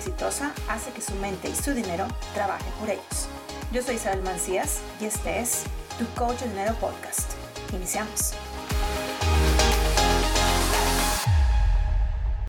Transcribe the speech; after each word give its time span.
exitosa 0.00 0.54
hace 0.66 0.90
que 0.92 1.02
su 1.02 1.14
mente 1.16 1.50
y 1.50 1.54
su 1.54 1.74
dinero 1.74 2.08
trabajen 2.32 2.72
por 2.80 2.88
ellos. 2.88 3.28
Yo 3.70 3.82
soy 3.82 3.96
Isabel 3.96 4.22
Mancías 4.22 4.78
y 4.98 5.04
este 5.04 5.40
es 5.40 5.64
Tu 5.98 6.06
Coach 6.18 6.40
Dinero 6.40 6.74
Podcast. 6.80 7.32
Iniciamos. 7.74 8.32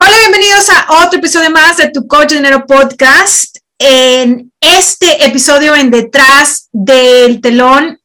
Hola, 0.00 0.16
bienvenidos 0.18 0.70
a 0.70 1.04
otro 1.04 1.18
episodio 1.18 1.50
más 1.50 1.76
de 1.76 1.90
Tu 1.90 2.06
Coach 2.06 2.30
de 2.30 2.36
Dinero 2.36 2.64
Podcast. 2.66 3.58
En 3.78 4.50
este 4.58 5.26
episodio 5.26 5.76
en 5.76 5.90
Detrás 5.90 6.70
del 6.72 7.42
Telón 7.42 8.00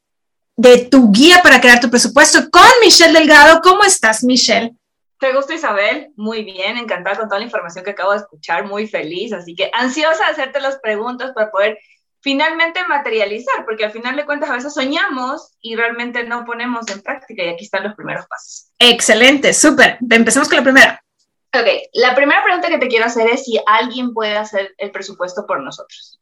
de 0.58 0.80
tu 0.80 1.10
guía 1.12 1.42
para 1.42 1.62
crear 1.62 1.80
tu 1.80 1.90
presupuesto 1.90 2.50
con 2.50 2.68
Michelle 2.82 3.18
Delgado. 3.18 3.62
¿Cómo 3.64 3.86
estás, 3.86 4.26
Michelle? 4.26 4.77
Te 5.20 5.34
gusto, 5.34 5.54
Isabel. 5.54 6.12
Muy 6.16 6.44
bien, 6.44 6.78
encantada 6.78 7.18
con 7.18 7.28
toda 7.28 7.40
la 7.40 7.46
información 7.46 7.84
que 7.84 7.92
acabo 7.92 8.12
de 8.12 8.18
escuchar, 8.18 8.66
muy 8.66 8.88
feliz. 8.88 9.34
Así 9.34 9.56
que 9.56 9.72
ansiosa 9.74 10.26
de 10.26 10.32
hacerte 10.32 10.60
las 10.60 10.78
preguntas 10.80 11.32
para 11.34 11.50
poder 11.50 11.80
finalmente 12.22 12.86
materializar, 12.88 13.66
porque 13.66 13.86
al 13.86 13.92
final 13.92 14.16
de 14.16 14.26
cuentas 14.26 14.50
a 14.50 14.54
veces 14.54 14.74
soñamos 14.74 15.54
y 15.62 15.76
realmente 15.76 16.24
no 16.24 16.46
ponemos 16.46 16.88
en 16.90 17.02
práctica 17.02 17.44
y 17.44 17.50
aquí 17.50 17.66
están 17.66 17.84
los 17.84 17.96
primeros 17.96 18.26
pasos. 18.28 18.70
Excelente, 18.80 19.54
súper. 19.54 19.98
Empecemos 20.10 20.48
con 20.48 20.58
la 20.58 20.64
primera. 20.64 21.04
Ok, 21.54 21.68
la 21.94 22.14
primera 22.14 22.44
pregunta 22.44 22.68
que 22.68 22.78
te 22.78 22.88
quiero 22.88 23.06
hacer 23.06 23.28
es 23.30 23.46
si 23.46 23.60
alguien 23.66 24.14
puede 24.14 24.38
hacer 24.38 24.76
el 24.78 24.92
presupuesto 24.92 25.48
por 25.48 25.64
nosotros. 25.64 26.20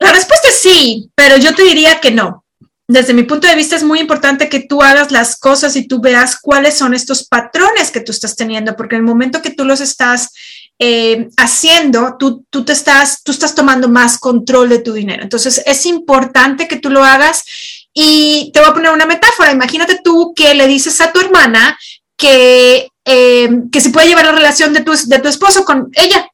La 0.00 0.12
respuesta 0.12 0.48
es 0.48 0.60
sí, 0.60 1.10
pero 1.14 1.36
yo 1.36 1.54
te 1.54 1.62
diría 1.62 2.00
que 2.00 2.10
no 2.10 2.44
desde 2.90 3.12
mi 3.12 3.24
punto 3.24 3.46
de 3.46 3.54
vista 3.54 3.76
es 3.76 3.84
muy 3.84 4.00
importante 4.00 4.48
que 4.48 4.60
tú 4.60 4.82
hagas 4.82 5.12
las 5.12 5.38
cosas 5.38 5.76
y 5.76 5.86
tú 5.86 6.00
veas 6.00 6.38
cuáles 6.40 6.78
son 6.78 6.94
estos 6.94 7.28
patrones 7.28 7.90
que 7.90 8.00
tú 8.00 8.12
estás 8.12 8.34
teniendo, 8.34 8.76
porque 8.76 8.96
en 8.96 9.02
el 9.02 9.06
momento 9.06 9.42
que 9.42 9.50
tú 9.50 9.66
los 9.66 9.82
estás 9.82 10.32
eh, 10.78 11.28
haciendo, 11.36 12.16
tú, 12.18 12.46
tú, 12.48 12.64
te 12.64 12.72
estás, 12.72 13.22
tú 13.22 13.30
estás 13.30 13.54
tomando 13.54 13.90
más 13.90 14.16
control 14.16 14.70
de 14.70 14.78
tu 14.78 14.94
dinero. 14.94 15.22
Entonces 15.22 15.62
es 15.66 15.84
importante 15.84 16.66
que 16.66 16.76
tú 16.76 16.88
lo 16.88 17.04
hagas 17.04 17.44
y 17.92 18.50
te 18.54 18.60
voy 18.60 18.70
a 18.70 18.74
poner 18.74 18.92
una 18.92 19.04
metáfora. 19.04 19.52
Imagínate 19.52 20.00
tú 20.02 20.32
que 20.34 20.54
le 20.54 20.66
dices 20.66 20.98
a 21.02 21.12
tu 21.12 21.20
hermana 21.20 21.78
que, 22.16 22.88
eh, 23.04 23.50
que 23.70 23.80
si 23.82 23.90
puede 23.90 24.08
llevar 24.08 24.24
la 24.24 24.32
relación 24.32 24.72
de 24.72 24.80
tu, 24.80 24.92
de 24.92 25.18
tu 25.18 25.28
esposo 25.28 25.62
con 25.66 25.90
ella. 25.92 26.26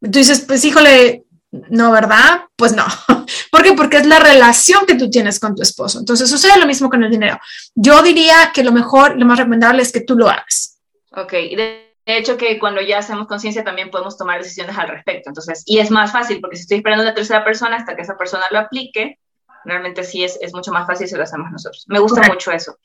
Tú 0.00 0.18
dices, 0.20 0.44
pues 0.46 0.64
híjole, 0.64 1.25
no, 1.50 1.92
¿verdad? 1.92 2.44
Pues 2.56 2.74
no. 2.74 2.84
¿Por 3.50 3.62
qué? 3.62 3.72
Porque 3.72 3.98
es 3.98 4.06
la 4.06 4.18
relación 4.18 4.86
que 4.86 4.94
tú 4.94 5.10
tienes 5.10 5.40
con 5.40 5.54
tu 5.54 5.62
esposo. 5.62 5.98
Entonces 5.98 6.28
sucede 6.28 6.58
lo 6.58 6.66
mismo 6.66 6.90
con 6.90 7.02
el 7.02 7.10
dinero. 7.10 7.38
Yo 7.74 8.02
diría 8.02 8.52
que 8.52 8.64
lo 8.64 8.72
mejor, 8.72 9.18
lo 9.18 9.26
más 9.26 9.38
recomendable 9.38 9.82
es 9.82 9.92
que 9.92 10.00
tú 10.00 10.16
lo 10.16 10.28
hagas. 10.28 10.78
Ok, 11.12 11.32
de 11.32 11.86
hecho 12.04 12.36
que 12.36 12.58
cuando 12.58 12.80
ya 12.80 12.98
hacemos 12.98 13.26
conciencia 13.26 13.64
también 13.64 13.90
podemos 13.90 14.16
tomar 14.16 14.42
decisiones 14.42 14.76
al 14.76 14.88
respecto. 14.88 15.30
Entonces, 15.30 15.62
y 15.66 15.78
es 15.78 15.90
más 15.90 16.12
fácil 16.12 16.40
porque 16.40 16.56
si 16.56 16.62
estoy 16.62 16.78
esperando 16.78 17.02
a 17.02 17.06
una 17.06 17.14
tercera 17.14 17.44
persona 17.44 17.76
hasta 17.76 17.96
que 17.96 18.02
esa 18.02 18.16
persona 18.16 18.44
lo 18.50 18.58
aplique, 18.58 19.18
realmente 19.64 20.04
sí 20.04 20.24
es, 20.24 20.38
es 20.40 20.54
mucho 20.54 20.72
más 20.72 20.86
fácil 20.86 21.08
si 21.08 21.16
lo 21.16 21.22
hacemos 21.22 21.50
nosotros. 21.50 21.84
Me 21.88 21.98
gusta 21.98 22.22
mucho 22.28 22.52
eso. 22.52 22.76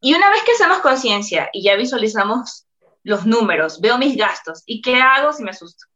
Y 0.00 0.14
una 0.14 0.30
vez 0.30 0.42
que 0.44 0.52
hacemos 0.52 0.78
conciencia 0.78 1.48
y 1.52 1.62
ya 1.62 1.76
visualizamos 1.76 2.66
los 3.02 3.26
números, 3.26 3.80
veo 3.80 3.98
mis 3.98 4.16
gastos, 4.16 4.62
¿y 4.66 4.82
qué 4.82 4.96
hago 4.96 5.32
si 5.32 5.42
me 5.42 5.50
asusto? 5.50 5.86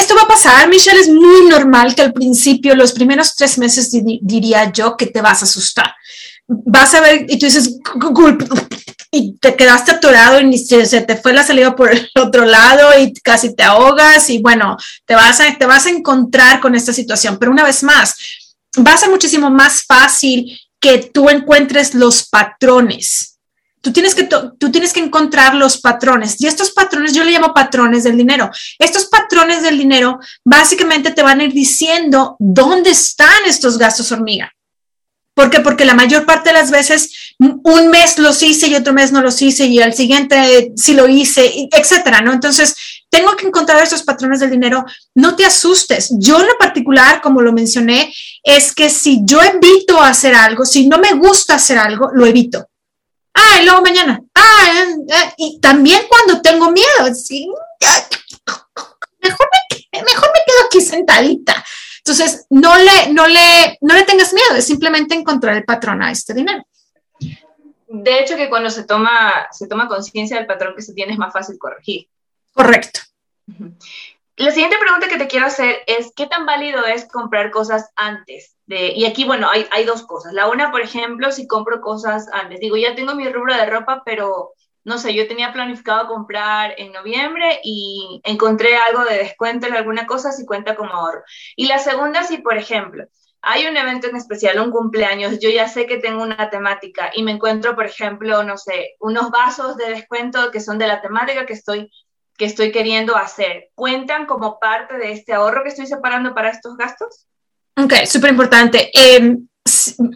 Esto 0.00 0.14
va 0.14 0.22
a 0.22 0.28
pasar, 0.28 0.68
Michelle, 0.68 1.00
es 1.00 1.08
muy 1.08 1.48
normal 1.48 1.94
que 1.94 2.02
al 2.02 2.12
principio, 2.12 2.74
los 2.74 2.92
primeros 2.92 3.34
tres 3.34 3.58
meses, 3.58 3.90
diría 3.90 4.72
yo, 4.72 4.96
que 4.96 5.06
te 5.06 5.20
vas 5.20 5.42
a 5.42 5.44
asustar. 5.44 5.94
Vas 6.46 6.94
a 6.94 7.00
ver 7.00 7.26
y 7.28 7.38
tú 7.38 7.46
dices, 7.46 7.78
y 9.10 9.38
te 9.38 9.56
quedaste 9.56 9.92
atorado 9.92 10.40
y 10.40 10.58
se, 10.58 11.00
te 11.02 11.16
fue 11.16 11.32
la 11.32 11.44
salida 11.44 11.74
por 11.74 11.90
el 11.90 12.10
otro 12.16 12.44
lado 12.44 12.98
y 12.98 13.14
casi 13.14 13.54
te 13.54 13.62
ahogas 13.62 14.28
y 14.28 14.38
bueno, 14.38 14.76
te 15.06 15.14
vas 15.14 15.40
a, 15.40 15.56
te 15.56 15.66
vas 15.66 15.86
a 15.86 15.90
encontrar 15.90 16.60
con 16.60 16.74
esta 16.74 16.92
situación. 16.92 17.38
Pero 17.38 17.52
una 17.52 17.64
vez 17.64 17.82
más, 17.82 18.16
va 18.86 18.92
a 18.92 18.98
ser 18.98 19.10
muchísimo 19.10 19.50
más 19.50 19.84
fácil 19.84 20.58
que 20.80 20.98
tú 20.98 21.30
encuentres 21.30 21.94
los 21.94 22.28
patrones 22.28 23.33
Tú 23.84 23.92
tienes, 23.92 24.14
que 24.14 24.24
tú 24.24 24.72
tienes 24.72 24.94
que 24.94 25.00
encontrar 25.00 25.54
los 25.54 25.78
patrones 25.78 26.40
y 26.40 26.46
estos 26.46 26.70
patrones, 26.70 27.12
yo 27.12 27.22
le 27.22 27.32
llamo 27.32 27.52
patrones 27.52 28.02
del 28.02 28.16
dinero. 28.16 28.50
Estos 28.78 29.04
patrones 29.04 29.62
del 29.62 29.76
dinero 29.76 30.18
básicamente 30.42 31.10
te 31.10 31.22
van 31.22 31.40
a 31.40 31.44
ir 31.44 31.52
diciendo 31.52 32.34
dónde 32.38 32.88
están 32.88 33.44
estos 33.46 33.76
gastos 33.76 34.10
hormiga. 34.10 34.50
¿Por 35.34 35.50
qué? 35.50 35.60
Porque 35.60 35.84
la 35.84 35.92
mayor 35.92 36.24
parte 36.24 36.48
de 36.48 36.54
las 36.54 36.70
veces 36.70 37.34
un 37.38 37.90
mes 37.90 38.18
los 38.18 38.42
hice 38.42 38.68
y 38.68 38.74
otro 38.74 38.94
mes 38.94 39.12
no 39.12 39.20
los 39.20 39.42
hice 39.42 39.66
y 39.66 39.82
al 39.82 39.92
siguiente 39.92 40.72
sí 40.76 40.94
lo 40.94 41.06
hice, 41.06 41.68
etcétera, 41.70 42.22
¿no? 42.22 42.32
Entonces, 42.32 42.74
tengo 43.10 43.36
que 43.36 43.46
encontrar 43.46 43.82
estos 43.82 44.02
patrones 44.02 44.40
del 44.40 44.50
dinero. 44.50 44.82
No 45.14 45.36
te 45.36 45.44
asustes. 45.44 46.08
Yo 46.12 46.40
en 46.40 46.46
lo 46.46 46.56
particular, 46.56 47.20
como 47.20 47.42
lo 47.42 47.52
mencioné, 47.52 48.14
es 48.42 48.74
que 48.74 48.88
si 48.88 49.20
yo 49.24 49.42
evito 49.42 50.00
hacer 50.00 50.34
algo, 50.34 50.64
si 50.64 50.88
no 50.88 50.96
me 50.96 51.12
gusta 51.12 51.56
hacer 51.56 51.76
algo, 51.76 52.10
lo 52.14 52.24
evito 52.24 52.66
ah, 53.34 53.60
y 53.60 53.64
luego 53.64 53.82
mañana, 53.82 54.20
ah, 54.34 55.34
y 55.36 55.60
también 55.60 56.02
cuando 56.08 56.40
tengo 56.40 56.70
miedo, 56.70 57.14
¿sí? 57.14 57.48
mejor, 59.20 59.48
me, 59.52 60.02
mejor 60.02 60.30
me 60.32 60.40
quedo 60.46 60.66
aquí 60.66 60.80
sentadita. 60.80 61.64
Entonces, 61.98 62.46
no 62.50 62.76
le, 62.76 63.12
no, 63.12 63.26
le, 63.26 63.78
no 63.80 63.94
le 63.94 64.02
tengas 64.02 64.34
miedo, 64.34 64.54
es 64.56 64.66
simplemente 64.66 65.14
encontrar 65.14 65.56
el 65.56 65.64
patrón 65.64 66.02
a 66.02 66.10
este 66.10 66.34
dinero. 66.34 66.62
De 67.88 68.18
hecho, 68.20 68.36
que 68.36 68.50
cuando 68.50 68.70
se 68.70 68.84
toma, 68.84 69.46
se 69.52 69.66
toma 69.66 69.88
conciencia 69.88 70.36
del 70.36 70.46
patrón 70.46 70.74
que 70.76 70.82
se 70.82 70.92
tiene 70.92 71.12
es 71.12 71.18
más 71.18 71.32
fácil 71.32 71.56
corregir. 71.58 72.08
Correcto. 72.52 73.00
La 74.36 74.50
siguiente 74.50 74.76
pregunta 74.78 75.08
que 75.08 75.16
te 75.16 75.28
quiero 75.28 75.46
hacer 75.46 75.78
es, 75.86 76.12
¿qué 76.14 76.26
tan 76.26 76.44
válido 76.44 76.84
es 76.84 77.06
comprar 77.06 77.50
cosas 77.50 77.90
antes? 77.94 78.53
Y 78.66 79.04
aquí, 79.04 79.24
bueno, 79.24 79.48
hay, 79.50 79.66
hay 79.70 79.84
dos 79.84 80.02
cosas. 80.04 80.32
La 80.32 80.48
una, 80.48 80.70
por 80.70 80.80
ejemplo, 80.80 81.30
si 81.30 81.46
compro 81.46 81.80
cosas 81.80 82.26
antes, 82.32 82.60
digo, 82.60 82.76
ya 82.76 82.94
tengo 82.94 83.14
mi 83.14 83.28
rubro 83.28 83.54
de 83.54 83.66
ropa, 83.66 84.02
pero 84.04 84.52
no 84.84 84.98
sé, 84.98 85.14
yo 85.14 85.26
tenía 85.26 85.52
planificado 85.52 86.08
comprar 86.08 86.74
en 86.78 86.92
noviembre 86.92 87.60
y 87.62 88.20
encontré 88.24 88.76
algo 88.76 89.04
de 89.04 89.18
descuento 89.18 89.66
en 89.66 89.74
alguna 89.74 90.06
cosa, 90.06 90.32
si 90.32 90.44
cuenta 90.46 90.76
como 90.76 90.92
ahorro. 90.92 91.22
Y 91.56 91.66
la 91.66 91.78
segunda, 91.78 92.22
si 92.22 92.38
por 92.38 92.56
ejemplo, 92.56 93.04
hay 93.40 93.66
un 93.66 93.76
evento 93.76 94.08
en 94.08 94.16
especial, 94.16 94.58
un 94.60 94.70
cumpleaños, 94.70 95.38
yo 95.40 95.50
ya 95.50 95.68
sé 95.68 95.86
que 95.86 95.98
tengo 95.98 96.22
una 96.22 96.50
temática 96.50 97.10
y 97.14 97.22
me 97.22 97.32
encuentro, 97.32 97.74
por 97.74 97.86
ejemplo, 97.86 98.42
no 98.42 98.56
sé, 98.56 98.96
unos 99.00 99.30
vasos 99.30 99.76
de 99.76 99.90
descuento 99.90 100.50
que 100.50 100.60
son 100.60 100.78
de 100.78 100.86
la 100.86 101.02
temática 101.02 101.46
que 101.46 101.54
estoy 101.54 101.90
que 102.36 102.46
estoy 102.46 102.72
queriendo 102.72 103.16
hacer, 103.16 103.70
¿cuentan 103.74 104.26
como 104.26 104.58
parte 104.58 104.98
de 104.98 105.12
este 105.12 105.32
ahorro 105.32 105.62
que 105.62 105.68
estoy 105.68 105.86
separando 105.86 106.34
para 106.34 106.50
estos 106.50 106.76
gastos? 106.76 107.28
Ok, 107.76 107.92
súper 108.06 108.30
importante. 108.30 108.90
Eh, 108.92 109.36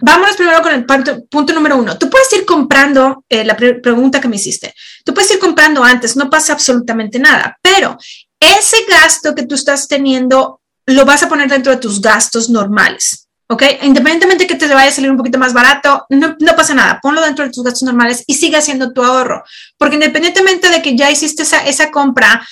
vámonos 0.02 0.36
primero 0.36 0.62
con 0.62 0.72
el 0.72 0.84
punto, 0.84 1.52
número 1.52 1.76
uno. 1.76 1.98
Tú 1.98 2.08
puedes 2.08 2.32
ir 2.32 2.44
comprando, 2.44 3.24
eh, 3.28 3.44
la 3.44 3.56
pregunta 3.56 4.20
que 4.20 4.28
me 4.28 4.36
hiciste, 4.36 4.74
tú 5.04 5.12
puedes 5.12 5.30
ir 5.30 5.38
comprando 5.38 5.82
antes, 5.82 6.16
no 6.16 6.30
pasa 6.30 6.52
absolutamente 6.52 7.18
nada, 7.18 7.58
pero 7.62 7.96
ese 8.38 8.76
gasto 8.88 9.34
que 9.34 9.46
tú 9.46 9.54
estás 9.54 9.88
teniendo 9.88 10.60
lo 10.86 11.04
vas 11.04 11.22
a 11.22 11.28
poner 11.28 11.48
dentro 11.48 11.72
de 11.72 11.78
tus 11.78 12.00
gastos 12.00 12.48
normales. 12.48 13.28
¿ok? 13.48 13.62
Independientemente 13.82 14.46
que 14.46 14.54
te 14.54 14.66
vaya 14.68 14.90
a 14.90 14.92
salir 14.92 15.10
un 15.10 15.16
poquito 15.16 15.38
más 15.38 15.52
barato, 15.52 16.06
no, 16.10 16.36
pasa 16.56 16.74
nada, 16.74 17.00
ponlo 17.02 17.22
dentro 17.22 17.44
de 17.44 17.50
tus 17.50 17.64
gastos 17.64 17.82
normales 17.82 18.22
y 18.26 18.34
sigue 18.34 18.56
haciendo 18.56 18.92
tu 18.92 19.02
ahorro, 19.02 19.42
porque 19.78 19.94
independientemente 19.94 20.68
de 20.68 20.82
que 20.82 20.96
ya 20.96 21.10
hiciste 21.10 21.42
esa 21.42 21.90
compra, 21.90 22.46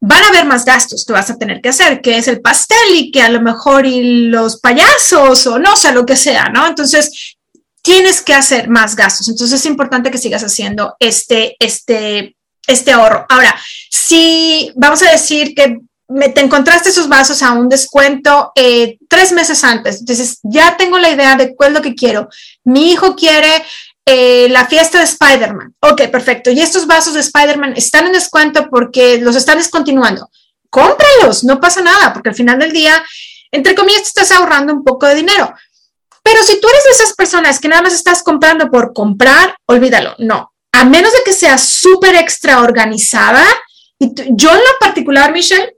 van 0.00 0.22
a 0.22 0.28
haber 0.28 0.44
más 0.44 0.64
gastos 0.64 1.04
que 1.04 1.12
vas 1.12 1.30
a 1.30 1.38
tener 1.38 1.60
que 1.60 1.70
hacer, 1.70 2.00
que 2.00 2.18
es 2.18 2.28
el 2.28 2.40
pastel 2.40 2.94
y 2.94 3.10
que 3.10 3.22
a 3.22 3.30
lo 3.30 3.40
mejor 3.40 3.86
y 3.86 4.28
los 4.28 4.60
payasos 4.60 5.46
o 5.46 5.58
no 5.58 5.76
sé, 5.76 5.92
lo 5.92 6.04
que 6.04 6.16
sea, 6.16 6.48
¿no? 6.48 6.66
Entonces, 6.66 7.36
tienes 7.82 8.20
que 8.20 8.34
hacer 8.34 8.68
más 8.68 8.96
gastos. 8.96 9.28
Entonces, 9.28 9.60
es 9.60 9.66
importante 9.66 10.10
que 10.10 10.18
sigas 10.18 10.42
haciendo 10.42 10.96
este, 10.98 11.56
este, 11.58 12.36
este 12.66 12.92
ahorro. 12.92 13.24
Ahora, 13.28 13.54
si 13.90 14.72
vamos 14.74 15.02
a 15.02 15.10
decir 15.10 15.54
que 15.54 15.78
me, 16.08 16.28
te 16.28 16.40
encontraste 16.40 16.90
esos 16.90 17.08
vasos 17.08 17.42
a 17.42 17.52
un 17.52 17.68
descuento 17.68 18.52
eh, 18.54 18.98
tres 19.08 19.32
meses 19.32 19.64
antes. 19.64 20.00
Entonces, 20.00 20.38
ya 20.42 20.76
tengo 20.76 20.98
la 20.98 21.10
idea 21.10 21.36
de 21.36 21.54
cuál 21.54 21.70
es 21.70 21.76
lo 21.76 21.82
que 21.82 21.94
quiero. 21.94 22.28
Mi 22.64 22.92
hijo 22.92 23.16
quiere 23.16 23.64
eh, 24.08 24.48
la 24.50 24.66
fiesta 24.66 24.98
de 24.98 25.04
Spider-Man. 25.04 25.74
Ok, 25.80 26.02
perfecto. 26.12 26.50
Y 26.50 26.60
estos 26.60 26.86
vasos 26.86 27.14
de 27.14 27.20
Spider-Man 27.20 27.74
están 27.76 28.06
en 28.06 28.12
descuento 28.12 28.68
porque 28.70 29.18
los 29.18 29.34
están 29.34 29.58
descontinuando. 29.58 30.30
Cómpralos, 30.70 31.42
no 31.42 31.60
pasa 31.60 31.82
nada, 31.82 32.12
porque 32.12 32.28
al 32.28 32.34
final 32.34 32.58
del 32.58 32.72
día, 32.72 33.04
entre 33.50 33.74
comillas, 33.74 34.02
te 34.02 34.08
estás 34.08 34.30
ahorrando 34.30 34.72
un 34.72 34.84
poco 34.84 35.06
de 35.06 35.16
dinero. 35.16 35.52
Pero 36.22 36.42
si 36.42 36.60
tú 36.60 36.68
eres 36.68 36.84
de 36.84 36.90
esas 36.90 37.14
personas 37.14 37.58
que 37.58 37.68
nada 37.68 37.82
más 37.82 37.94
estás 37.94 38.22
comprando 38.22 38.70
por 38.70 38.92
comprar, 38.92 39.56
olvídalo. 39.66 40.14
No. 40.18 40.52
A 40.72 40.84
menos 40.84 41.12
de 41.12 41.20
que 41.24 41.32
sea 41.32 41.58
súper 41.58 42.14
extra 42.14 42.60
organizada. 42.60 43.44
Y 43.98 44.12
yo 44.14 44.50
en 44.50 44.58
lo 44.58 44.78
particular, 44.78 45.32
Michelle, 45.32 45.76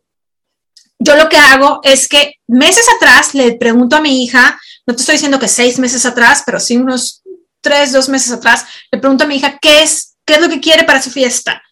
yo 0.98 1.16
lo 1.16 1.28
que 1.28 1.36
hago 1.38 1.80
es 1.82 2.08
que 2.08 2.34
meses 2.46 2.86
atrás 2.96 3.34
le 3.34 3.52
pregunto 3.52 3.96
a 3.96 4.00
mi 4.00 4.24
hija, 4.24 4.60
no 4.86 4.94
te 4.94 5.00
estoy 5.00 5.14
diciendo 5.14 5.38
que 5.38 5.48
seis 5.48 5.78
meses 5.78 6.04
atrás, 6.04 6.42
pero 6.44 6.58
sí 6.58 6.76
unos 6.76 7.22
tres, 7.68 7.92
dos 7.92 8.08
meses 8.08 8.32
atrás, 8.32 8.64
le 8.90 8.98
pregunto 8.98 9.24
a 9.24 9.26
mi 9.26 9.36
hija 9.36 9.58
qué 9.60 9.82
es, 9.82 10.16
qué 10.24 10.34
es 10.34 10.40
lo 10.40 10.48
que 10.48 10.60
quiere 10.60 10.84
para 10.84 11.02
su 11.02 11.10
fiesta. 11.10 11.62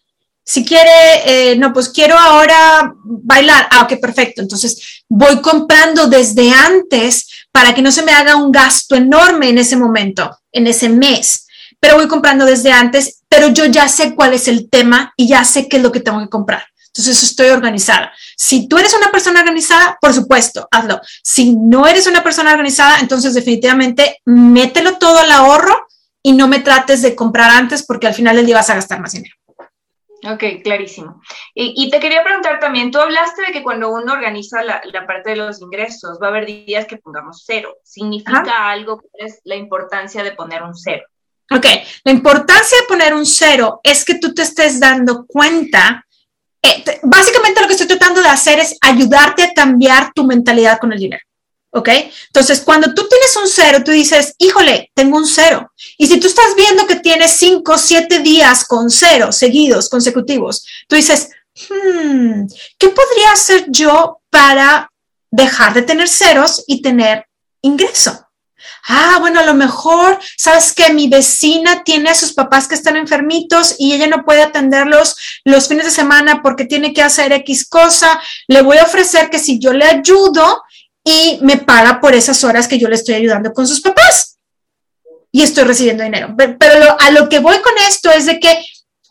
Si 0.45 0.63
quiere, 0.63 0.91
eh, 1.25 1.55
no, 1.57 1.73
pues 1.73 1.89
quiero 1.89 2.17
ahora 2.17 2.93
bailar. 3.03 3.67
Ah, 3.71 3.81
ok, 3.81 3.99
perfecto. 3.99 4.41
Entonces 4.41 5.03
voy 5.09 5.41
comprando 5.41 6.07
desde 6.07 6.51
antes 6.51 7.27
para 7.51 7.73
que 7.73 7.81
no 7.81 7.91
se 7.91 8.03
me 8.03 8.13
haga 8.13 8.35
un 8.35 8.51
gasto 8.51 8.95
enorme 8.95 9.49
en 9.49 9.57
ese 9.57 9.75
momento, 9.75 10.37
en 10.51 10.67
ese 10.67 10.87
mes. 10.87 11.47
Pero 11.79 11.95
voy 11.95 12.07
comprando 12.07 12.45
desde 12.45 12.71
antes, 12.71 13.23
pero 13.27 13.49
yo 13.49 13.65
ya 13.65 13.89
sé 13.89 14.15
cuál 14.15 14.35
es 14.35 14.47
el 14.47 14.69
tema 14.69 15.13
y 15.17 15.27
ya 15.27 15.43
sé 15.43 15.67
qué 15.67 15.77
es 15.77 15.83
lo 15.83 15.91
que 15.91 15.99
tengo 15.99 16.19
que 16.19 16.29
comprar. 16.29 16.63
Entonces 16.87 17.21
estoy 17.23 17.49
organizada. 17.49 18.11
Si 18.37 18.67
tú 18.67 18.77
eres 18.77 18.93
una 18.93 19.11
persona 19.11 19.41
organizada, 19.41 19.97
por 19.99 20.13
supuesto, 20.13 20.67
hazlo. 20.71 21.01
Si 21.23 21.55
no 21.55 21.85
eres 21.87 22.07
una 22.07 22.23
persona 22.23 22.51
organizada, 22.51 22.99
entonces 22.99 23.33
definitivamente 23.33 24.21
mételo 24.25 24.97
todo 24.97 25.19
al 25.19 25.31
ahorro 25.31 25.86
y 26.27 26.33
no 26.33 26.49
me 26.49 26.59
trates 26.59 27.01
de 27.01 27.15
comprar 27.15 27.49
antes 27.51 27.85
porque 27.85 28.05
al 28.05 28.13
final 28.13 28.35
del 28.35 28.45
día 28.45 28.57
vas 28.57 28.69
a 28.69 28.75
gastar 28.75 28.99
más 28.99 29.13
dinero. 29.13 29.33
Ok, 30.29 30.61
clarísimo. 30.61 31.21
Y, 31.55 31.89
te 31.89 32.01
quería 32.01 32.21
preguntar 32.21 32.59
también, 32.59 32.91
tú 32.91 32.99
hablaste 32.99 33.43
de 33.43 33.53
que 33.53 33.63
cuando 33.63 33.93
uno 33.93 34.11
organiza 34.11 34.61
la, 34.61 34.81
parte 35.07 35.29
de 35.29 35.35
los 35.37 35.61
ingresos, 35.61 36.19
va 36.21 36.27
a 36.27 36.29
haber 36.31 36.45
días 36.45 36.85
que 36.85 36.97
pongamos 36.97 37.45
cero. 37.45 37.77
¿Significa 37.81 38.69
algo? 38.69 38.99
¿Cuál 38.99 39.29
es 39.29 39.39
la 39.45 39.55
importancia 39.55 40.21
de 40.21 40.33
poner 40.33 40.63
un 40.63 40.75
cero? 40.75 41.05
Ok, 41.49 41.65
la 42.03 42.11
importancia 42.11 42.77
de 42.81 42.87
poner 42.87 43.13
un 43.13 43.25
cero 43.25 43.79
es 43.81 44.03
que 44.03 44.15
tú 44.15 44.33
te 44.33 44.41
estés 44.41 44.81
dando 44.81 45.25
cuenta. 45.25 46.05
Eh, 46.61 46.83
básicamente 47.03 47.61
lo 47.61 47.67
que 47.67 47.73
estoy 47.73 47.87
tratando 47.87 48.21
de 48.21 48.27
hacer 48.27 48.59
es 48.59 48.77
ayudarte 48.81 49.43
a 49.43 49.53
cambiar 49.53 50.11
tu 50.13 50.25
mentalidad 50.25 50.77
con 50.77 50.91
el 50.91 50.99
dinero. 50.99 51.23
¿Ok? 51.77 51.89
Entonces, 52.27 52.61
cuando 52.61 52.93
tú 52.93 53.07
tienes 53.07 53.35
un 53.35 53.47
cero, 53.47 53.83
tú 53.83 53.91
dices, 53.91 54.35
híjole, 54.37 54.91
tengo 54.93 55.17
un 55.17 55.27
cero. 55.27 55.71
Y 55.97 56.07
si 56.07 56.19
tú 56.19 56.27
estás 56.27 56.55
viendo 56.55 56.87
que 56.87 56.95
tienes 56.95 57.37
cinco, 57.37 57.77
siete 57.77 58.19
días 58.19 58.65
con 58.65 58.89
cero 58.89 59.31
seguidos, 59.31 59.89
consecutivos, 59.89 60.65
tú 60.87 60.95
dices, 60.95 61.29
hmm, 61.69 62.45
¿qué 62.77 62.89
podría 62.89 63.31
hacer 63.31 63.65
yo 63.69 64.19
para 64.29 64.91
dejar 65.31 65.73
de 65.73 65.81
tener 65.81 66.07
ceros 66.07 66.63
y 66.67 66.81
tener 66.81 67.25
ingreso? 67.61 68.27
Ah, 68.89 69.17
bueno, 69.19 69.41
a 69.41 69.45
lo 69.45 69.53
mejor, 69.53 70.17
sabes 70.37 70.71
que 70.71 70.93
mi 70.93 71.09
vecina 71.09 71.83
tiene 71.83 72.09
a 72.09 72.15
sus 72.15 72.33
papás 72.33 72.69
que 72.69 72.75
están 72.75 72.95
enfermitos 72.95 73.75
y 73.77 73.93
ella 73.93 74.07
no 74.07 74.23
puede 74.23 74.41
atenderlos 74.41 75.17
los 75.43 75.67
fines 75.67 75.85
de 75.85 75.91
semana 75.91 76.41
porque 76.41 76.63
tiene 76.63 76.93
que 76.93 77.01
hacer 77.01 77.33
X 77.33 77.67
cosa. 77.67 78.19
Le 78.47 78.61
voy 78.61 78.77
a 78.77 78.83
ofrecer 78.83 79.29
que 79.29 79.39
si 79.39 79.59
yo 79.59 79.73
le 79.73 79.85
ayudo, 79.85 80.63
y 81.07 81.39
me 81.41 81.55
paga 81.55 82.01
por 82.01 82.13
esas 82.13 82.43
horas 82.43 82.67
que 82.67 82.77
yo 82.77 82.89
le 82.89 82.95
estoy 82.95 83.15
ayudando 83.15 83.53
con 83.53 83.65
sus 83.65 83.79
papás 83.79 84.39
y 85.31 85.41
estoy 85.41 85.63
recibiendo 85.63 86.03
dinero. 86.03 86.35
Pero 86.35 86.97
a 86.99 87.11
lo 87.11 87.29
que 87.29 87.39
voy 87.39 87.59
con 87.61 87.71
esto 87.87 88.11
es 88.11 88.25
de 88.25 88.41
que 88.41 88.59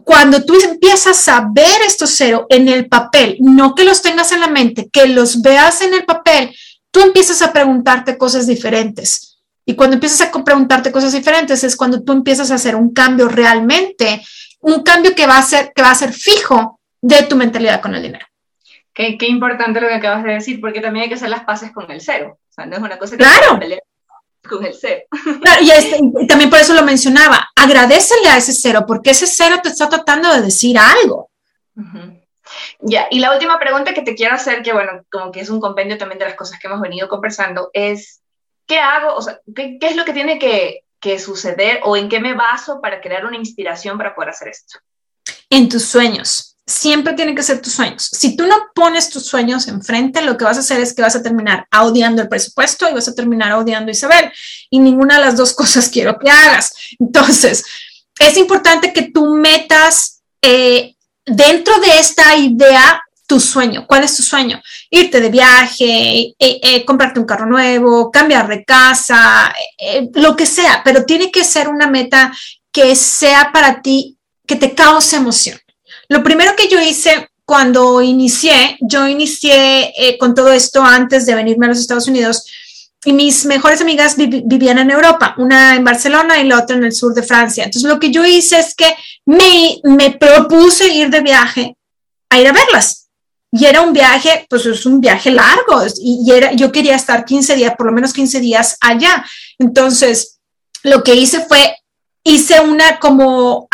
cuando 0.05 0.45
tú 0.45 0.55
empiezas 0.63 1.27
a 1.29 1.49
ver 1.51 1.81
estos 1.87 2.11
cero 2.11 2.47
en 2.51 2.69
el 2.69 2.87
papel, 2.87 3.39
no 3.41 3.75
que 3.75 3.85
los 3.85 4.03
tengas 4.03 4.31
en 4.33 4.41
la 4.41 4.49
mente, 4.49 4.91
que 4.93 5.07
los 5.07 5.41
veas 5.41 5.81
en 5.81 5.95
el 5.95 6.05
papel, 6.05 6.55
tú 6.91 7.01
empiezas 7.01 7.41
a 7.41 7.51
preguntarte 7.51 8.19
cosas 8.19 8.47
diferentes. 8.47 9.39
Y 9.65 9.75
cuando 9.75 9.95
empiezas 9.95 10.21
a 10.21 10.45
preguntarte 10.45 10.93
cosas 10.93 11.15
diferentes 11.15 11.65
es 11.65 11.77
cuando 11.77 12.03
tú 12.03 12.13
empiezas 12.13 12.51
a 12.51 12.57
hacer 12.57 12.77
un 12.77 12.93
cambio 12.93 13.27
realmente, 13.27 14.23
un 14.61 14.83
cambio 14.83 15.15
que 15.15 15.27
va 15.27 15.39
a 15.39 15.43
ser, 15.43 15.73
que 15.75 15.81
va 15.81 15.93
a 15.93 15.95
ser 15.95 16.13
fijo 16.13 16.79
de 17.01 17.23
tu 17.23 17.37
mentalidad 17.37 17.81
con 17.81 17.95
el 17.95 18.03
dinero. 18.03 18.27
Qué, 18.97 19.19
qué, 19.19 19.27
importante 19.29 19.79
lo 19.79 19.89
que 19.89 19.95
acabas 19.95 20.25
de 20.25 20.33
decir, 20.33 20.59
porque 20.59 20.81
también 20.81 21.03
hay 21.03 21.09
que 21.11 21.17
hacer 21.17 21.29
las 21.29 21.45
paces 21.45 21.71
con 21.71 21.91
el 21.91 22.01
cero. 22.01 22.39
O 22.49 22.53
sea, 22.53 22.65
no 22.65 22.77
es 22.77 22.83
una 22.83 22.99
cosa 22.99 23.15
que 23.15 23.25
claro. 23.25 23.61
con 24.49 24.65
el 24.65 24.75
cero. 24.75 25.03
Claro, 25.43 25.61
este, 25.61 26.01
y, 26.19 26.27
también 26.27 26.49
por 26.49 26.59
eso 26.59 26.73
lo 26.73 26.83
mencionaba. 26.83 27.47
Agradecele 27.55 28.31
a 28.31 28.39
ese 28.39 28.55
cero, 28.55 28.85
porque 28.89 29.11
ese 29.11 29.27
cero 29.27 29.57
te 29.63 29.69
está 29.69 29.91
tratando 29.91 30.33
de 30.33 30.41
decir 30.41 30.79
algo. 30.79 31.29
Ya, 32.81 33.07
y 33.11 33.19
la 33.19 33.35
última 33.35 33.59
pregunta 33.59 33.93
que 33.93 34.01
te 34.01 34.15
quiero 34.15 34.35
hacer, 34.35 34.63
que 34.63 34.73
bueno, 34.73 35.03
como 35.11 35.31
que 35.31 35.41
es 35.41 35.51
un 35.51 35.61
compendio 35.61 35.99
también 35.99 36.19
de 36.19 36.25
las 36.25 36.35
cosas 36.35 36.59
que 36.59 36.67
hemos 36.67 36.81
venido 36.81 37.07
conversando, 37.07 37.69
es, 37.75 38.23
¿qué 38.67 38.79
hago? 38.79 39.15
O 39.15 39.21
sea, 39.21 39.41
¿qué, 39.55 39.77
qué 39.79 39.89
es 39.89 39.97
lo 39.97 40.07
que 40.07 40.15
tiene 40.15 40.39
que, 40.39 40.85
que 41.01 41.19
suceder 41.19 41.81
o 41.85 41.99
en 41.99 42.09
qué 42.09 42.19
me 42.19 42.33
baso 42.33 42.81
para 42.81 43.03
crear 43.03 43.27
una 43.27 43.37
inspiración 43.37 43.99
para 43.99 44.15
poder 44.15 44.31
hacer 44.31 44.49
esto? 44.49 44.79
En 45.51 45.69
tus 45.69 45.85
sueños 45.85 46.56
siempre 46.67 47.15
tienen 47.15 47.37
que 47.37 47.45
ser 47.45 47.63
tus 47.63 47.75
sueños. 47.75 48.09
Si 48.13 48.37
tú 48.37 48.47
no 48.47 48.57
pones 48.75 49.09
tus 49.09 49.25
sueños 49.25 49.69
enfrente, 49.69 50.21
lo 50.23 50.37
que 50.37 50.45
vas 50.45 50.57
a 50.57 50.61
hacer 50.61 50.81
es 50.81 50.95
que 50.95 51.03
vas 51.03 51.15
a 51.15 51.23
terminar 51.23 51.67
odiando 51.81 52.23
el 52.23 52.29
presupuesto 52.29 52.89
y 52.89 52.95
vas 52.95 53.07
a 53.07 53.15
terminar 53.15 53.53
odiando 53.53 53.93
Isabel. 53.93 54.33
Y 54.69 54.81
ninguna 54.81 55.19
de 55.19 55.27
las 55.27 55.37
dos 55.37 55.53
cosas 55.55 55.89
quiero 55.89 56.19
que 56.19 56.29
hagas. 56.29 56.75
Entonces, 56.99 57.65
es 58.19 58.37
importante 58.37 58.93
que 58.93 59.11
tú 59.11 59.35
metas 59.35 60.23
eh, 60.43 60.97
dentro 61.25 61.79
de 61.79 61.99
esta 62.01 62.37
idea 62.37 63.01
tu 63.29 63.41
sueño. 63.41 63.87
¿Cuál 63.87 64.05
es 64.05 64.17
tu 64.17 64.23
sueño? 64.23 64.61
Irte 64.91 65.21
de 65.21 65.31
viaje, 65.31 65.87
eh, 65.87 66.35
eh, 66.39 66.85
comprarte 66.85 67.19
un 67.19 67.27
carro 67.27 67.47
nuevo, 67.47 68.11
cambiar 68.11 68.47
de 68.47 68.65
casa, 68.65 69.53
lo 70.15 70.37
que 70.37 70.47
sea, 70.47 70.83
pero 70.85 71.05
tiene 71.05 71.33
que 71.33 71.43
ser 71.43 71.69
una 71.69 71.89
meta 71.89 72.33
que 72.71 72.95
sea 72.95 73.51
para 73.53 73.83
ti, 73.83 74.17
que 74.47 74.55
te 74.55 74.77
cause 74.77 75.17
emoción. 75.17 75.59
Lo 76.09 76.23
primero 76.23 76.55
que 76.57 76.69
yo 76.69 76.81
hice 76.81 77.29
cuando 77.45 78.03
inicié, 78.03 78.77
yo 78.81 79.07
inicié 79.07 79.93
eh, 79.97 80.19
con 80.19 80.35
todo 80.35 80.53
esto 80.53 80.83
antes 80.83 81.27
de 81.27 81.35
venirme 81.35 81.67
a 81.67 81.69
los 81.71 81.79
Estados 81.79 82.09
Unidos 82.09 82.45
y 83.05 83.13
mis 83.13 83.45
mejores 83.47 83.81
amigas 83.81 84.17
vivían 84.17 84.79
en 84.79 84.91
Europa, 84.91 85.35
una 85.39 85.77
en 85.77 85.85
Barcelona 85.85 86.41
y 86.41 86.49
la 86.49 86.59
otra 86.59 86.77
en 86.77 86.85
el 86.85 86.93
sur 86.93 87.15
de 87.15 87.23
Francia. 87.23 87.63
Entonces 87.65 87.89
lo 87.89 88.01
que 88.01 88.11
yo 88.11 88.25
hice 88.25 88.59
es 88.59 88.75
que 88.75 88.93
me, 89.25 89.81
me 89.85 90.11
propuse 90.11 90.93
ir 90.93 91.09
de 91.09 91.21
viaje 91.21 91.77
a 92.31 92.41
ir 92.41 92.49
a 92.49 92.53
verlas. 92.53 93.09
Y 93.53 93.65
era 93.65 93.83
un 93.83 93.93
viaje, 93.93 94.47
pues 94.51 94.67
es 94.67 94.85
un 94.87 95.01
viaje 95.01 95.31
largo 95.31 95.83
y, 96.03 96.31
era, 96.33 96.53
yo 96.53 96.73
quería 96.73 96.97
estar 96.97 97.25
15 97.25 97.55
días, 97.55 97.75
por 97.77 97.87
lo 97.87 97.93
menos 97.93 98.13
15 98.13 98.41
días 98.41 98.77
allá. 98.81 99.25
Entonces, 99.59 100.41
lo 100.83 101.05
que 101.05 101.15
hice 101.15 101.41
fue, 101.41 101.77
hice 102.25 102.61
una 102.61 102.99
como 102.99 103.69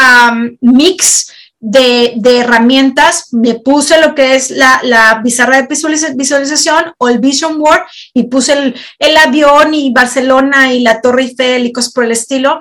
mix 0.60 1.28
de, 1.64 2.40
herramientas, 2.40 3.32
me 3.32 3.54
puse 3.54 4.00
lo 4.00 4.16
que 4.16 4.34
es 4.34 4.50
la, 4.50 4.80
la 4.82 5.22
de 5.22 6.14
visualización 6.16 6.92
o 6.98 7.08
el 7.08 7.20
Vision 7.20 7.56
Board 7.56 7.82
y 8.12 8.24
puse 8.24 8.52
el, 8.54 8.74
el, 8.98 9.16
avión 9.16 9.72
y 9.72 9.92
Barcelona 9.92 10.72
y 10.72 10.80
la 10.80 11.00
Torre 11.00 11.22
Eiffel 11.22 11.64
y 11.64 11.72
cosas 11.72 11.92
por 11.92 12.04
el 12.04 12.10
estilo, 12.10 12.58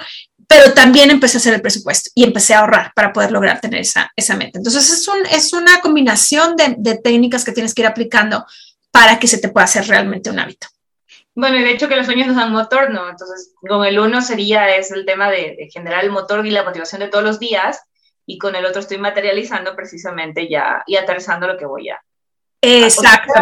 pero 0.48 0.74
también 0.74 1.10
empecé 1.10 1.38
a 1.38 1.40
hacer 1.40 1.56
el 1.56 1.62
presupuesto 1.62 2.12
y 2.14 2.24
empecé 2.24 2.54
a 2.54 2.60
ahorrar 2.60 2.92
para 2.94 3.12
poder 3.12 3.32
lograr 3.32 3.60
tener 3.60 3.82
esa, 3.82 4.12
esa 4.16 4.36
meta. 4.36 4.60
Entonces 4.60 4.88
es, 4.92 5.08
un, 5.08 5.26
es 5.32 5.52
una 5.52 5.82
combinación 5.82 6.56
de, 6.56 6.76
de 6.78 7.00
técnicas 7.00 7.44
que 7.44 7.54
tienes 7.54 7.74
que 7.74 7.82
ir 7.82 7.88
aplicando 7.88 8.46
para 8.92 9.18
que 9.18 9.28
se 9.28 9.40
te 9.40 9.50
pueda 9.50 9.64
hacer 9.64 9.88
realmente 9.88 10.30
un 10.30 10.38
hábito. 10.38 10.68
Bueno, 11.34 11.58
y 11.58 11.64
de 11.64 11.72
hecho 11.72 11.88
que 11.88 11.96
los 11.96 12.06
sueños 12.06 12.28
nos 12.28 12.36
dan 12.36 12.52
motor, 12.52 12.92
¿no? 12.92 13.10
Entonces, 13.10 13.54
con 13.68 13.84
el 13.84 13.98
uno 13.98 14.22
sería 14.22 14.76
es 14.76 14.92
el 14.92 15.06
tema 15.06 15.32
de, 15.32 15.56
de 15.58 15.70
generar 15.74 16.04
el 16.04 16.12
motor 16.12 16.46
y 16.46 16.52
la 16.52 16.64
motivación 16.64 17.00
de 17.00 17.08
todos 17.08 17.24
los 17.24 17.40
días, 17.40 17.80
y 18.32 18.38
con 18.38 18.56
el 18.56 18.66
otro 18.66 18.80
estoy 18.80 18.98
materializando 18.98 19.76
precisamente 19.76 20.48
ya 20.50 20.84
y 20.88 20.96
aterrizando 20.96 21.48
lo 21.48 21.58
que 21.58 21.66
voy 21.66 21.90
a. 21.90 22.02
Exacto. 22.62 23.34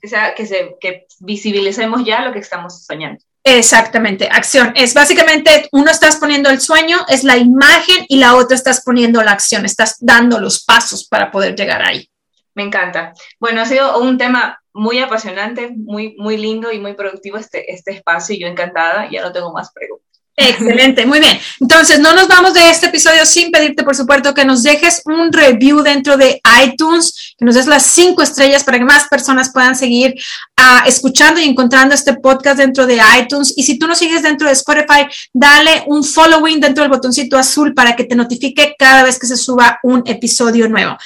Que, 0.00 0.08
sea, 0.08 0.34
que, 0.34 0.44
se, 0.44 0.76
que 0.80 1.06
visibilicemos 1.20 2.04
ya 2.04 2.22
lo 2.22 2.32
que 2.32 2.40
estamos 2.40 2.84
soñando. 2.84 3.22
Exactamente, 3.44 4.28
acción. 4.30 4.72
Es 4.74 4.92
básicamente, 4.92 5.68
uno 5.72 5.90
estás 5.90 6.16
poniendo 6.16 6.50
el 6.50 6.60
sueño, 6.60 6.98
es 7.08 7.22
la 7.22 7.36
imagen, 7.36 8.04
y 8.08 8.18
la 8.18 8.34
otra 8.34 8.56
estás 8.56 8.82
poniendo 8.84 9.22
la 9.22 9.32
acción, 9.32 9.64
estás 9.64 9.96
dando 10.00 10.40
los 10.40 10.64
pasos 10.64 11.06
para 11.06 11.30
poder 11.30 11.54
llegar 11.54 11.82
ahí. 11.82 12.10
Me 12.54 12.64
encanta. 12.64 13.12
Bueno, 13.38 13.60
ha 13.60 13.66
sido 13.66 14.00
un 14.00 14.18
tema 14.18 14.60
muy 14.72 14.98
apasionante, 14.98 15.70
muy, 15.76 16.16
muy 16.18 16.36
lindo 16.36 16.72
y 16.72 16.80
muy 16.80 16.94
productivo 16.94 17.38
este, 17.38 17.72
este 17.72 17.92
espacio 17.92 18.34
y 18.34 18.40
yo 18.40 18.48
encantada, 18.48 19.08
ya 19.10 19.22
no 19.22 19.32
tengo 19.32 19.52
más 19.52 19.72
preguntas. 19.72 20.07
Excelente, 20.40 21.04
muy 21.04 21.18
bien. 21.18 21.36
Entonces, 21.58 21.98
no 21.98 22.14
nos 22.14 22.28
vamos 22.28 22.54
de 22.54 22.70
este 22.70 22.86
episodio 22.86 23.26
sin 23.26 23.50
pedirte, 23.50 23.82
por 23.82 23.96
supuesto, 23.96 24.32
que 24.32 24.44
nos 24.44 24.62
dejes 24.62 25.02
un 25.04 25.32
review 25.32 25.82
dentro 25.82 26.16
de 26.16 26.40
iTunes, 26.64 27.34
que 27.36 27.44
nos 27.44 27.56
des 27.56 27.66
las 27.66 27.82
cinco 27.82 28.22
estrellas 28.22 28.62
para 28.62 28.78
que 28.78 28.84
más 28.84 29.08
personas 29.08 29.50
puedan 29.52 29.74
seguir 29.74 30.14
uh, 30.56 30.86
escuchando 30.86 31.40
y 31.40 31.44
encontrando 31.48 31.92
este 31.92 32.14
podcast 32.14 32.56
dentro 32.56 32.86
de 32.86 33.00
iTunes. 33.20 33.52
Y 33.56 33.64
si 33.64 33.80
tú 33.80 33.88
nos 33.88 33.98
sigues 33.98 34.22
dentro 34.22 34.46
de 34.46 34.52
Spotify, 34.52 35.08
dale 35.32 35.82
un 35.88 36.04
following 36.04 36.60
dentro 36.60 36.84
del 36.84 36.92
botoncito 36.92 37.36
azul 37.36 37.74
para 37.74 37.96
que 37.96 38.04
te 38.04 38.14
notifique 38.14 38.76
cada 38.78 39.02
vez 39.02 39.18
que 39.18 39.26
se 39.26 39.36
suba 39.36 39.80
un 39.82 40.04
episodio 40.06 40.68
nuevo. 40.68 40.96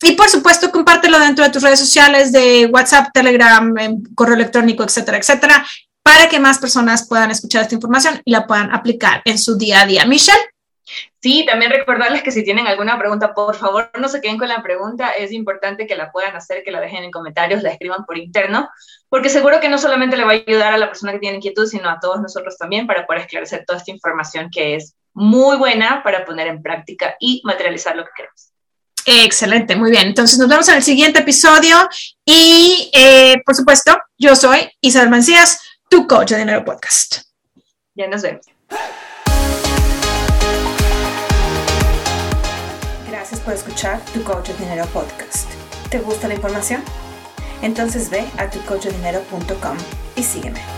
Y 0.00 0.12
por 0.12 0.30
supuesto, 0.30 0.70
compártelo 0.70 1.18
dentro 1.18 1.44
de 1.44 1.50
tus 1.50 1.62
redes 1.62 1.80
sociales 1.80 2.32
de 2.32 2.64
WhatsApp, 2.72 3.08
Telegram, 3.12 3.70
correo 4.14 4.36
electrónico, 4.36 4.82
etcétera, 4.82 5.18
etcétera 5.18 5.66
para 6.08 6.26
que 6.26 6.40
más 6.40 6.58
personas 6.58 7.06
puedan 7.06 7.30
escuchar 7.30 7.60
esta 7.60 7.74
información 7.74 8.22
y 8.24 8.30
la 8.30 8.46
puedan 8.46 8.74
aplicar 8.74 9.20
en 9.26 9.38
su 9.38 9.58
día 9.58 9.82
a 9.82 9.86
día. 9.86 10.06
Michelle. 10.06 10.38
Sí, 11.20 11.44
también 11.46 11.70
recordarles 11.70 12.22
que 12.22 12.30
si 12.30 12.42
tienen 12.42 12.66
alguna 12.66 12.98
pregunta, 12.98 13.34
por 13.34 13.54
favor 13.56 13.90
no 14.00 14.08
se 14.08 14.22
queden 14.22 14.38
con 14.38 14.48
la 14.48 14.62
pregunta, 14.62 15.10
es 15.10 15.32
importante 15.32 15.86
que 15.86 15.96
la 15.96 16.10
puedan 16.10 16.34
hacer, 16.34 16.62
que 16.64 16.70
la 16.70 16.80
dejen 16.80 17.04
en 17.04 17.10
comentarios, 17.10 17.62
la 17.62 17.72
escriban 17.72 18.06
por 18.06 18.16
interno, 18.16 18.70
porque 19.10 19.28
seguro 19.28 19.60
que 19.60 19.68
no 19.68 19.76
solamente 19.76 20.16
le 20.16 20.24
va 20.24 20.30
a 20.30 20.34
ayudar 20.36 20.72
a 20.72 20.78
la 20.78 20.86
persona 20.86 21.12
que 21.12 21.18
tiene 21.18 21.36
inquietud, 21.36 21.66
sino 21.66 21.90
a 21.90 22.00
todos 22.00 22.22
nosotros 22.22 22.56
también 22.56 22.86
para 22.86 23.06
poder 23.06 23.22
esclarecer 23.22 23.64
toda 23.66 23.78
esta 23.78 23.90
información 23.90 24.48
que 24.50 24.76
es 24.76 24.94
muy 25.12 25.58
buena 25.58 26.02
para 26.02 26.24
poner 26.24 26.46
en 26.46 26.62
práctica 26.62 27.16
y 27.20 27.42
materializar 27.44 27.94
lo 27.94 28.06
que 28.06 28.12
queremos. 28.16 28.52
Excelente, 29.04 29.76
muy 29.76 29.90
bien. 29.90 30.06
Entonces 30.06 30.38
nos 30.38 30.48
vemos 30.48 30.68
en 30.68 30.76
el 30.76 30.82
siguiente 30.82 31.20
episodio 31.20 31.76
y 32.24 32.90
eh, 32.94 33.42
por 33.44 33.54
supuesto, 33.54 33.98
yo 34.16 34.34
soy 34.36 34.70
Isabel 34.80 35.10
Mancías, 35.10 35.67
tu 35.88 36.06
coach 36.06 36.30
de 36.30 36.38
dinero 36.38 36.64
podcast. 36.64 37.22
Ya 37.94 38.06
nos 38.08 38.22
vemos. 38.22 38.46
Gracias 43.08 43.40
por 43.40 43.54
escuchar 43.54 44.00
tu 44.12 44.22
coach 44.22 44.48
de 44.48 44.54
dinero 44.54 44.86
podcast. 44.86 45.50
¿Te 45.90 46.00
gusta 46.00 46.28
la 46.28 46.34
información? 46.34 46.82
Entonces 47.62 48.10
ve 48.10 48.24
a 48.36 48.48
tucoachdinero.com 48.50 49.76
y 50.14 50.22
sígueme. 50.22 50.77